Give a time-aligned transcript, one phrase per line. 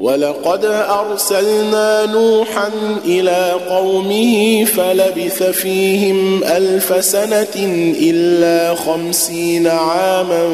[0.00, 2.68] ولقد أرسلنا نوحا
[3.04, 7.54] إلى قومه فلبث فيهم ألف سنة
[8.00, 10.48] إلا خمسين عاما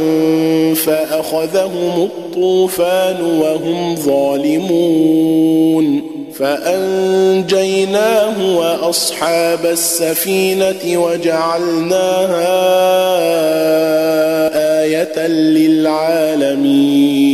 [0.75, 5.35] فأخذهم الطوفان وهم ظالمون
[6.39, 12.55] فأنجيناه وأصحاب السفينة وجعلناها
[14.83, 17.34] آية للعالمين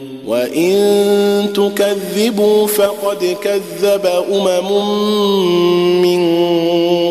[0.27, 0.73] وإن
[1.53, 4.71] تكذبوا فقد كذب أمم
[6.01, 6.21] من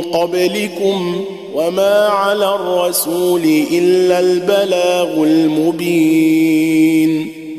[0.03, 1.25] قبلكم
[1.55, 6.61] وما على الرسول إلا البلاغ المبين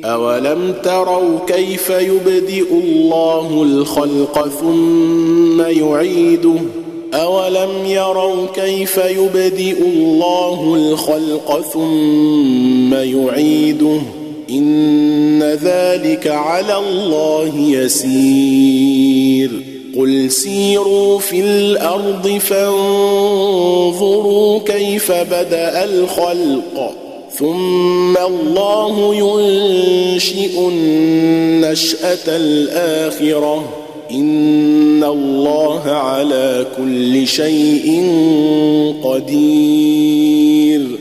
[0.05, 6.55] أولم تروا كيف يبدئ الله الخلق ثم يعيده؟
[7.13, 14.01] أولم يروا كيف يبدئ الله الخلق ثم يعيده؟
[14.51, 19.51] إن ذلك على الله يسير.
[19.97, 22.89] قل سيروا في الأرض فانظروا
[24.59, 26.91] كيف بدأ الخلق.
[27.37, 33.69] ثم الله ينشئ النشأة الآخرة.
[34.11, 38.03] إن الله على كل شيء
[39.03, 41.00] قدير.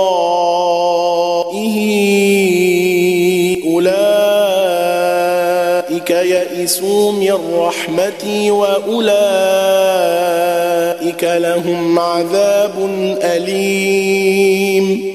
[3.73, 4.09] أولئك
[6.09, 9.15] يئسوا من رحمتي وأولئك
[11.23, 12.89] لهم عذاب
[13.23, 15.14] أليم.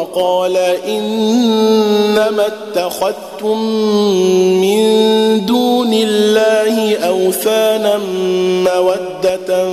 [0.00, 0.56] وقال
[0.88, 3.58] إنما اتخذتم
[4.60, 4.80] من
[5.46, 8.00] دون الله أوثانا
[8.64, 9.68] مودة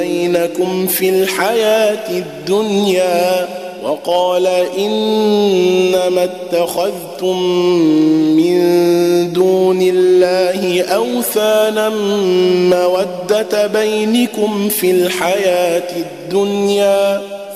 [0.00, 3.48] بينكم في الحياة الدنيا.
[3.84, 4.46] وقال
[4.78, 7.42] إنما اتخذتم
[8.36, 8.58] من
[9.32, 11.88] دون الله أوثانا
[12.70, 17.22] مودة بينكم في الحياة الدنيا.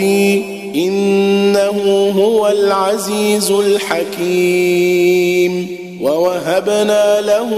[0.00, 0.44] ربي
[0.74, 5.00] إنه هو العزيز الحكيم.
[6.02, 7.50] ووهبنا له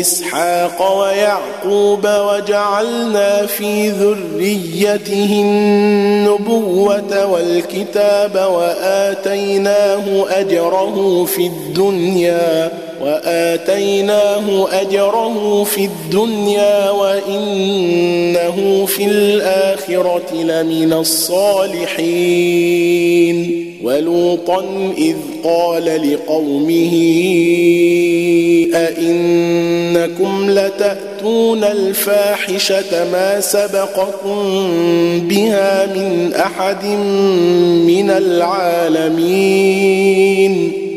[0.00, 16.90] إسحاق ويعقوب وجعلنا في ذريته النبوة والكتاب وآتيناه أجره في الدنيا وآتيناه أجره في الدنيا
[16.90, 22.34] وإنه في الآخرة لمن الصالحين
[23.84, 24.64] ولوطا
[24.98, 26.94] إذ قال لقومه
[28.74, 34.42] أئنكم لتأتون الفاحشة ما سبقكم
[35.28, 36.84] بها من أحد
[37.86, 39.64] من العالمين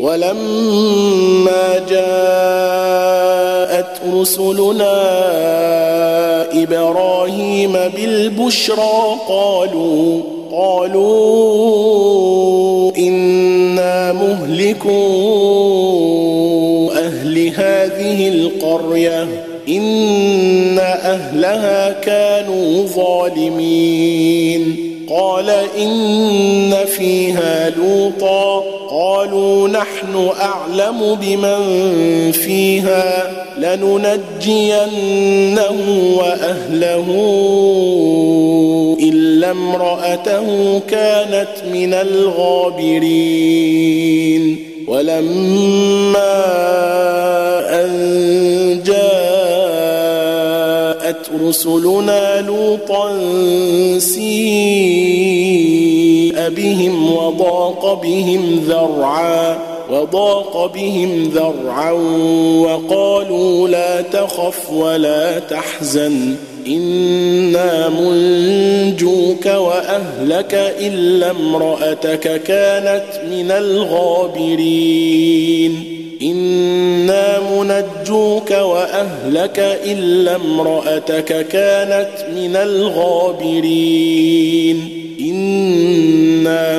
[0.00, 3.20] ولما جاءت
[4.14, 4.92] رسلنا
[6.62, 10.20] إبراهيم بالبشرى قالوا
[10.52, 11.50] قالوا
[12.98, 14.90] إنا مهلكوا
[16.92, 19.28] أهل هذه القرية
[19.68, 24.76] إن أهلها كانوا ظالمين.
[25.10, 28.64] قال إن فيها لوطا
[29.72, 31.60] نحن أعلم بمن
[32.32, 34.80] فيها لننجينه
[36.18, 37.06] وأهله
[39.02, 43.30] إلا امرأته كانت من الغابرين.
[44.88, 46.40] ولما
[47.70, 47.90] أن
[48.86, 49.30] جاءت
[51.44, 53.18] رسلنا لوطا
[53.98, 55.30] سيء
[56.48, 58.89] بهم وضاق بهم ذرعا
[59.90, 61.90] وضاق بهم ذرعا
[62.60, 75.10] وقالوا لا تخف ولا تحزن إنا منجوك وأهلك إلا امرأتك كانت من الغابرين
[76.22, 84.00] إنا منجوك وأهلك إلا امرأتك كانت من الغابرين
[85.20, 86.78] إنا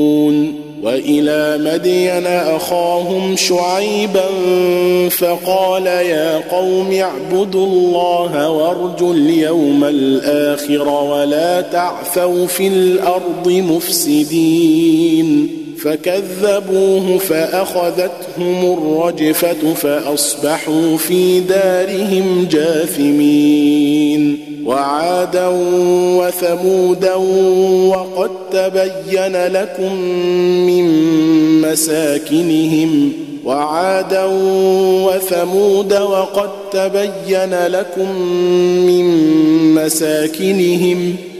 [0.91, 4.25] وإلى مدين أخاهم شعيبا
[5.09, 14.41] فقال يا قوم اعبدوا الله وارجوا اليوم الآخر ولا تعثوا في الأرض مفسدين
[15.83, 24.37] فكذبوه فأخذتهم الرجفة فأصبحوا في دارهم جاثمين.
[24.65, 25.47] وعادا
[26.17, 27.15] وثمودا
[27.85, 29.95] وقد تبين لكم
[30.65, 30.85] من
[31.61, 33.11] مساكنهم.
[33.45, 34.25] وعادا
[35.05, 38.21] وثمود وقد تبين لكم
[38.85, 39.05] من
[39.75, 41.15] مساكنهم.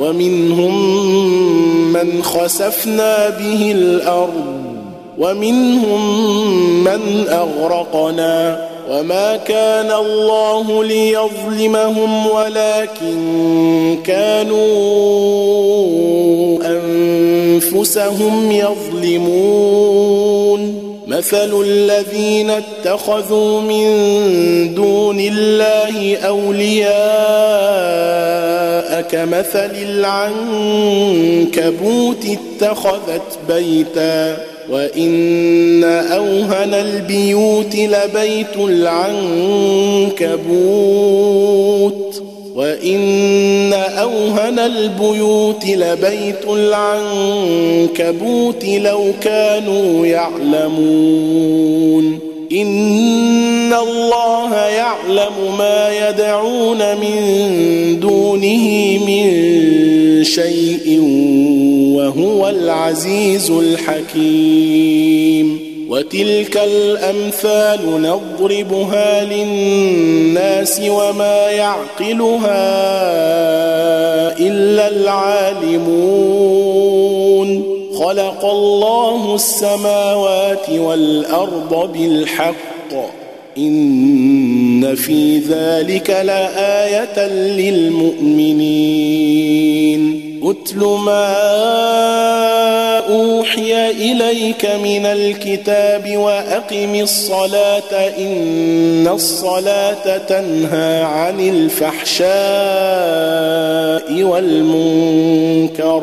[0.00, 0.96] ومنهم
[1.92, 4.64] من خسفنا به الأرض
[5.18, 6.24] ومنهم
[6.84, 8.68] من أغرقنا.
[8.90, 13.16] وما كان الله ليظلمهم ولكن
[14.04, 14.58] كانوا
[16.64, 20.04] أنفسهم يظلمون.
[21.06, 23.84] مثل الذين اتخذوا من
[24.74, 26.94] دون الله أولياء
[29.00, 29.70] كمثل
[31.48, 34.36] العنكبوت اتخذت بيتا
[34.70, 39.82] وإن أوهن البيوت لبيت العنكبوت.
[42.54, 46.44] وإن أوهن البيوت لبيت
[47.98, 52.18] العنكبوت لو كانوا يعلمون.
[52.54, 57.20] إن الله يعلم ما يدعون من
[58.00, 59.24] دونه من
[60.24, 61.00] شيء
[61.96, 65.58] وهو العزيز الحكيم.
[65.88, 72.64] وتلك الأمثال نضربها للناس وما يعقلها
[74.38, 76.73] إلا العالمون.
[78.04, 82.54] خلق الله السماوات والأرض بالحق.
[83.58, 88.60] إن في ذلك لآية للمؤمنين.
[90.44, 91.34] اتل ما
[92.98, 98.08] أوحي إليك من الكتاب وأقم الصلاة.
[98.18, 102.28] إن الصلاة تنهى عن الفحشاء
[104.22, 106.02] والمنكر.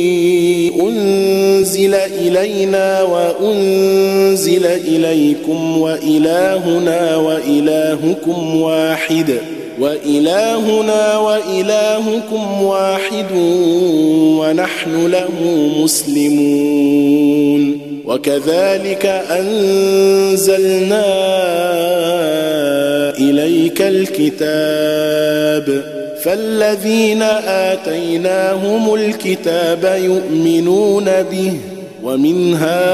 [2.31, 9.29] انزل إلينا وأنزل إليكم وإلهنا وإلهكم واحد
[9.79, 13.31] وإلهنا وإلهكم واحد
[14.39, 15.29] ونحن له
[15.83, 17.81] مسلمون.
[18.05, 21.05] وكذلك أنزلنا
[23.17, 25.83] إليك الكتاب
[26.23, 31.53] فالذين آتيناهم الكتاب يؤمنون به
[32.03, 32.91] ومن هؤلاء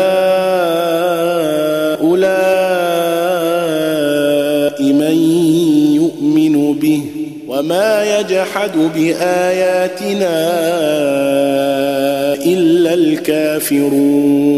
[6.22, 7.02] من به
[7.48, 10.38] وما يجحد بآياتنا
[12.46, 14.58] إلا الكافرون.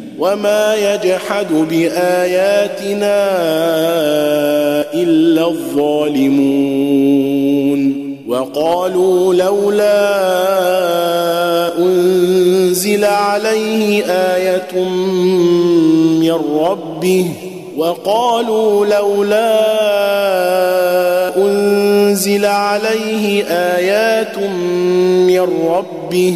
[0.21, 3.21] وما يجحد باياتنا
[4.93, 6.91] الا الظالمون
[8.27, 10.17] وقالوا لولا
[11.77, 14.83] انزل عليه إيه
[16.19, 17.25] من ربه
[17.77, 19.57] وقالوا لولا
[21.37, 24.37] انزل عليه ايات
[25.27, 26.35] من ربه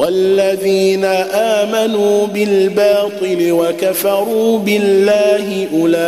[0.00, 6.00] والذين آمنوا بالباطل وكفروا بالله أولئك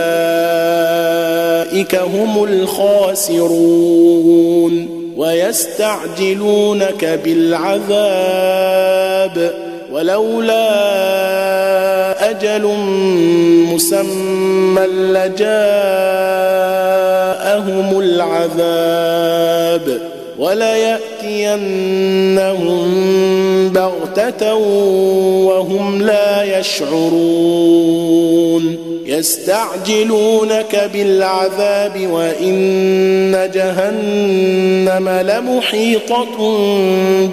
[1.95, 3.43] هم الخاسرون
[5.17, 7.83] ويستعجلونك بالعذاب
[9.93, 10.71] ولولا
[12.31, 12.67] أجل
[13.73, 15.49] مسمى لجاءهم
[18.01, 19.99] العذاب
[20.39, 21.73] وليأتينهم
[23.75, 24.55] بغتة
[25.45, 28.13] وهم لا يشعرون.
[29.07, 36.27] يستعجلونك بالعذاب وإن جهنم لمحيطة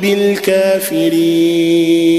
[0.02, 2.18] بالكافرين.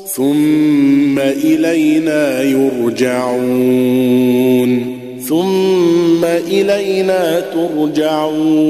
[0.07, 3.69] ثم إلينا يرجعون
[5.27, 8.69] ثم إلينا ترجعون.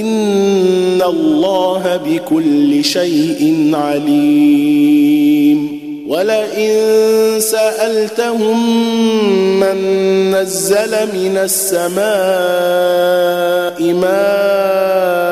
[0.00, 5.82] إن الله بكل شيء عليم.
[6.08, 6.70] ولئن
[7.40, 8.80] سألتهم
[9.60, 9.76] من
[10.30, 12.02] نزل من السماء
[13.92, 15.22] ماء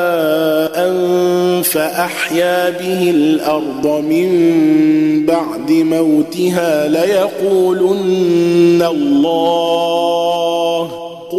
[1.63, 4.29] فأحيا به الأرض من
[5.25, 11.00] بعد موتها ليقولن الله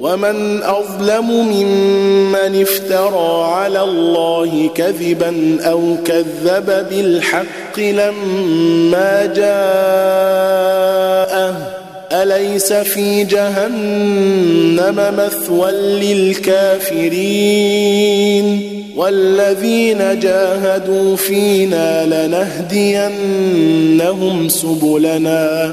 [0.00, 9.56] ومن أظلم ممن افترى على الله كذبا أو كذب بالحق لما جاءه.
[12.12, 17.16] أليس في جهنم مثوى للكافرين؟
[18.96, 25.72] والذين جاهدوا فينا لنهدينهم سبلنا.